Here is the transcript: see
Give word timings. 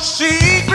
see 0.00 0.71